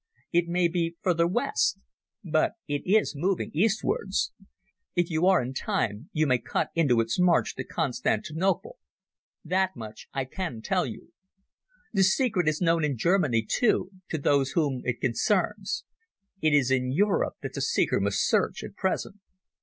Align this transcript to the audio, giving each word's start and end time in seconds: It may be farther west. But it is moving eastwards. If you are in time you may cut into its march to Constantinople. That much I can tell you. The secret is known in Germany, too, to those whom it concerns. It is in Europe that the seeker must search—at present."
It 0.31 0.47
may 0.47 0.67
be 0.67 0.95
farther 1.03 1.27
west. 1.27 1.77
But 2.23 2.53
it 2.67 2.81
is 2.87 3.13
moving 3.15 3.51
eastwards. 3.53 4.31
If 4.95 5.11
you 5.11 5.27
are 5.27 5.43
in 5.43 5.53
time 5.53 6.09
you 6.11 6.25
may 6.25 6.39
cut 6.39 6.69
into 6.73 7.01
its 7.01 7.19
march 7.19 7.53
to 7.57 7.63
Constantinople. 7.63 8.77
That 9.45 9.75
much 9.75 10.07
I 10.11 10.25
can 10.25 10.63
tell 10.63 10.87
you. 10.87 11.13
The 11.93 12.01
secret 12.01 12.47
is 12.47 12.61
known 12.61 12.83
in 12.83 12.97
Germany, 12.97 13.45
too, 13.47 13.91
to 14.09 14.17
those 14.17 14.53
whom 14.53 14.81
it 14.85 15.01
concerns. 15.01 15.83
It 16.41 16.51
is 16.51 16.71
in 16.71 16.91
Europe 16.91 17.35
that 17.43 17.53
the 17.53 17.61
seeker 17.61 17.99
must 17.99 18.27
search—at 18.27 18.75
present." 18.75 19.19